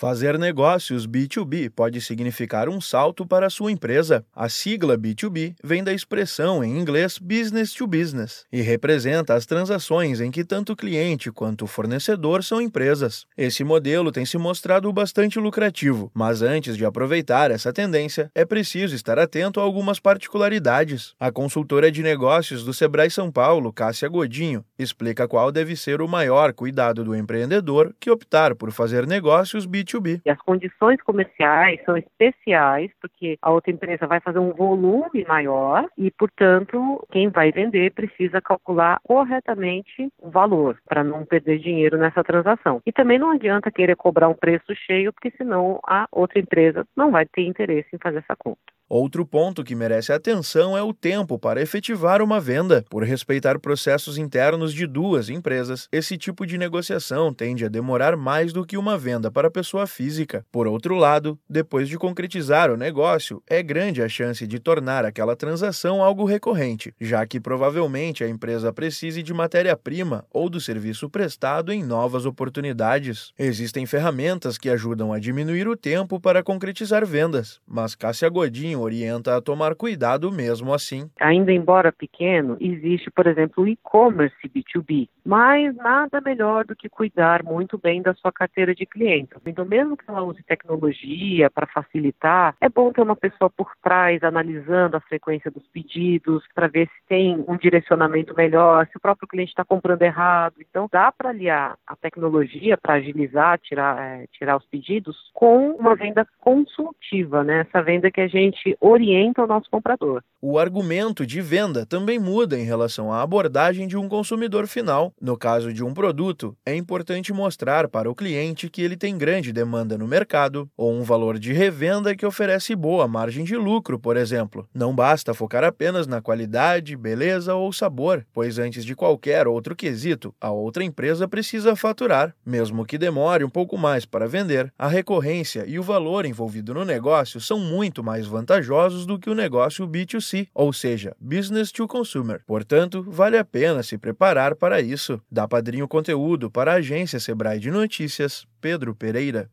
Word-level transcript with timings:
Fazer 0.00 0.38
negócios 0.38 1.08
B2B 1.08 1.72
pode 1.74 2.00
significar 2.00 2.68
um 2.68 2.80
salto 2.80 3.26
para 3.26 3.50
sua 3.50 3.72
empresa. 3.72 4.24
A 4.32 4.48
sigla 4.48 4.96
B2B 4.96 5.56
vem 5.60 5.82
da 5.82 5.92
expressão 5.92 6.62
em 6.62 6.78
inglês 6.78 7.18
business 7.18 7.72
to 7.72 7.84
business 7.84 8.44
e 8.52 8.60
representa 8.60 9.34
as 9.34 9.44
transações 9.44 10.20
em 10.20 10.30
que 10.30 10.44
tanto 10.44 10.74
o 10.74 10.76
cliente 10.76 11.32
quanto 11.32 11.64
o 11.64 11.66
fornecedor 11.66 12.44
são 12.44 12.60
empresas. 12.60 13.26
Esse 13.36 13.64
modelo 13.64 14.12
tem 14.12 14.24
se 14.24 14.38
mostrado 14.38 14.92
bastante 14.92 15.40
lucrativo, 15.40 16.12
mas 16.14 16.42
antes 16.42 16.76
de 16.76 16.84
aproveitar 16.84 17.50
essa 17.50 17.72
tendência, 17.72 18.30
é 18.36 18.44
preciso 18.44 18.94
estar 18.94 19.18
atento 19.18 19.58
a 19.58 19.64
algumas 19.64 19.98
particularidades. 19.98 21.12
A 21.18 21.32
consultora 21.32 21.90
de 21.90 22.04
negócios 22.04 22.62
do 22.62 22.72
Sebrae 22.72 23.10
São 23.10 23.32
Paulo, 23.32 23.72
Cássia 23.72 24.08
Godinho, 24.08 24.64
explica 24.78 25.26
qual 25.26 25.50
deve 25.50 25.74
ser 25.74 26.00
o 26.00 26.06
maior 26.06 26.52
cuidado 26.52 27.02
do 27.02 27.16
empreendedor 27.16 27.92
que 27.98 28.12
optar 28.12 28.54
por 28.54 28.70
fazer 28.70 29.04
negócios 29.04 29.66
B2B 29.66 29.87
B2B. 29.88 30.20
E 30.24 30.30
as 30.30 30.38
condições 30.38 31.00
comerciais 31.02 31.80
são 31.84 31.96
especiais, 31.96 32.90
porque 33.00 33.38
a 33.40 33.50
outra 33.50 33.72
empresa 33.72 34.06
vai 34.06 34.20
fazer 34.20 34.38
um 34.38 34.52
volume 34.52 35.24
maior 35.26 35.86
e, 35.96 36.10
portanto, 36.10 37.06
quem 37.10 37.28
vai 37.28 37.50
vender 37.50 37.92
precisa 37.92 38.40
calcular 38.40 39.00
corretamente 39.02 40.12
o 40.18 40.30
valor 40.30 40.78
para 40.86 41.02
não 41.02 41.24
perder 41.24 41.58
dinheiro 41.58 41.96
nessa 41.96 42.22
transação. 42.22 42.80
E 42.86 42.92
também 42.92 43.18
não 43.18 43.30
adianta 43.30 43.70
querer 43.70 43.96
cobrar 43.96 44.28
um 44.28 44.34
preço 44.34 44.74
cheio, 44.74 45.12
porque 45.12 45.30
senão 45.36 45.80
a 45.86 46.06
outra 46.12 46.38
empresa 46.38 46.86
não 46.96 47.10
vai 47.10 47.26
ter 47.26 47.42
interesse 47.42 47.88
em 47.92 47.98
fazer 47.98 48.18
essa 48.18 48.36
conta. 48.36 48.77
Outro 48.90 49.26
ponto 49.26 49.62
que 49.62 49.74
merece 49.74 50.14
atenção 50.14 50.76
é 50.76 50.82
o 50.82 50.94
tempo 50.94 51.38
para 51.38 51.60
efetivar 51.60 52.22
uma 52.22 52.40
venda. 52.40 52.82
Por 52.88 53.02
respeitar 53.02 53.58
processos 53.58 54.16
internos 54.16 54.72
de 54.72 54.86
duas 54.86 55.28
empresas, 55.28 55.86
esse 55.92 56.16
tipo 56.16 56.46
de 56.46 56.56
negociação 56.56 57.34
tende 57.34 57.66
a 57.66 57.68
demorar 57.68 58.16
mais 58.16 58.50
do 58.50 58.64
que 58.64 58.78
uma 58.78 58.96
venda 58.96 59.30
para 59.30 59.50
pessoa 59.50 59.86
física. 59.86 60.42
Por 60.50 60.66
outro 60.66 60.94
lado, 60.94 61.38
depois 61.50 61.86
de 61.86 61.98
concretizar 61.98 62.70
o 62.70 62.78
negócio, 62.78 63.42
é 63.46 63.62
grande 63.62 64.00
a 64.02 64.08
chance 64.08 64.46
de 64.46 64.58
tornar 64.58 65.04
aquela 65.04 65.36
transação 65.36 66.02
algo 66.02 66.24
recorrente, 66.24 66.94
já 66.98 67.26
que 67.26 67.38
provavelmente 67.38 68.24
a 68.24 68.28
empresa 68.28 68.72
precise 68.72 69.22
de 69.22 69.34
matéria-prima 69.34 70.24
ou 70.32 70.48
do 70.48 70.62
serviço 70.62 71.10
prestado 71.10 71.74
em 71.74 71.84
novas 71.84 72.24
oportunidades. 72.24 73.32
Existem 73.38 73.84
ferramentas 73.84 74.56
que 74.56 74.70
ajudam 74.70 75.12
a 75.12 75.18
diminuir 75.18 75.68
o 75.68 75.76
tempo 75.76 76.18
para 76.18 76.42
concretizar 76.42 77.04
vendas, 77.04 77.60
mas 77.66 77.94
Cássia 77.94 78.30
Godinho 78.30 78.77
orienta 78.78 79.36
a 79.36 79.40
tomar 79.40 79.74
cuidado 79.74 80.30
mesmo 80.30 80.72
assim. 80.72 81.10
Ainda 81.20 81.52
embora 81.52 81.92
pequeno, 81.92 82.56
existe, 82.60 83.10
por 83.10 83.26
exemplo, 83.26 83.64
o 83.64 83.68
e-commerce 83.68 84.36
B2B, 84.48 85.08
mas 85.24 85.74
nada 85.76 86.20
melhor 86.20 86.64
do 86.64 86.74
que 86.74 86.88
cuidar 86.88 87.42
muito 87.42 87.76
bem 87.78 88.00
da 88.02 88.14
sua 88.14 88.32
carteira 88.32 88.74
de 88.74 88.86
clientes. 88.86 89.38
Então, 89.46 89.64
mesmo 89.64 89.96
que 89.96 90.04
ela 90.08 90.22
use 90.22 90.42
tecnologia 90.42 91.50
para 91.50 91.66
facilitar, 91.66 92.54
é 92.60 92.68
bom 92.68 92.92
ter 92.92 93.02
uma 93.02 93.16
pessoa 93.16 93.50
por 93.50 93.72
trás 93.82 94.22
analisando 94.22 94.96
a 94.96 95.00
frequência 95.00 95.50
dos 95.50 95.66
pedidos 95.68 96.44
para 96.54 96.68
ver 96.68 96.86
se 96.86 97.08
tem 97.08 97.44
um 97.46 97.56
direcionamento 97.56 98.34
melhor, 98.36 98.86
se 98.86 98.96
o 98.96 99.00
próprio 99.00 99.28
cliente 99.28 99.50
está 99.50 99.64
comprando 99.64 100.02
errado. 100.02 100.54
Então, 100.60 100.88
dá 100.90 101.12
para 101.12 101.30
aliar 101.30 101.76
a 101.86 101.96
tecnologia 101.96 102.76
para 102.76 102.94
agilizar, 102.94 103.58
tirar, 103.58 104.00
é, 104.00 104.26
tirar 104.32 104.56
os 104.56 104.66
pedidos 104.66 105.16
com 105.34 105.70
uma 105.72 105.94
venda 105.94 106.26
consultiva, 106.40 107.44
né? 107.44 107.60
Essa 107.60 107.82
venda 107.82 108.10
que 108.10 108.20
a 108.20 108.28
gente 108.28 108.67
gente 108.68 108.76
orienta 108.80 109.44
o 109.44 109.46
nosso 109.46 109.70
comprador. 109.70 110.22
O 110.40 110.58
argumento 110.58 111.26
de 111.26 111.40
venda 111.40 111.84
também 111.84 112.18
muda 112.18 112.58
em 112.58 112.64
relação 112.64 113.12
à 113.12 113.22
abordagem 113.22 113.88
de 113.88 113.96
um 113.96 114.08
consumidor 114.08 114.66
final. 114.66 115.12
No 115.20 115.36
caso 115.36 115.72
de 115.72 115.82
um 115.82 115.92
produto, 115.92 116.56
é 116.64 116.76
importante 116.76 117.32
mostrar 117.32 117.88
para 117.88 118.10
o 118.10 118.14
cliente 118.14 118.70
que 118.70 118.82
ele 118.82 118.96
tem 118.96 119.18
grande 119.18 119.52
demanda 119.52 119.98
no 119.98 120.06
mercado 120.06 120.68
ou 120.76 120.92
um 120.92 121.02
valor 121.02 121.38
de 121.38 121.52
revenda 121.52 122.14
que 122.14 122.26
oferece 122.26 122.76
boa 122.76 123.08
margem 123.08 123.44
de 123.44 123.56
lucro, 123.56 123.98
por 123.98 124.16
exemplo. 124.16 124.68
Não 124.72 124.94
basta 124.94 125.34
focar 125.34 125.64
apenas 125.64 126.06
na 126.06 126.20
qualidade, 126.20 126.96
beleza 126.96 127.54
ou 127.54 127.72
sabor, 127.72 128.24
pois 128.32 128.58
antes 128.58 128.84
de 128.84 128.94
qualquer 128.94 129.48
outro 129.48 129.74
quesito, 129.74 130.32
a 130.40 130.50
outra 130.50 130.84
empresa 130.84 131.26
precisa 131.26 131.74
faturar. 131.74 132.32
Mesmo 132.46 132.86
que 132.86 132.96
demore 132.96 133.42
um 133.42 133.50
pouco 133.50 133.76
mais 133.76 134.04
para 134.04 134.28
vender, 134.28 134.72
a 134.78 134.86
recorrência 134.86 135.64
e 135.66 135.78
o 135.80 135.82
valor 135.82 136.24
envolvido 136.24 136.74
no 136.74 136.84
negócio 136.84 137.40
são 137.40 137.58
muito 137.58 138.04
mais 138.04 138.26
vantajosos 138.26 138.57
vantajosos 138.58 139.06
do 139.06 139.18
que 139.18 139.30
o 139.30 139.34
negócio 139.34 139.86
B2C, 139.86 140.48
ou 140.54 140.72
seja, 140.72 141.14
Business 141.20 141.70
to 141.70 141.86
Consumer. 141.86 142.42
Portanto, 142.46 143.04
vale 143.06 143.38
a 143.38 143.44
pena 143.44 143.82
se 143.82 143.96
preparar 143.96 144.54
para 144.54 144.80
isso. 144.80 145.20
Dá 145.30 145.46
padrinho 145.46 145.88
conteúdo 145.88 146.50
para 146.50 146.72
a 146.72 146.76
agência 146.76 147.20
Sebrae 147.20 147.58
de 147.58 147.70
Notícias, 147.70 148.46
Pedro 148.60 148.94
Pereira. 148.94 149.48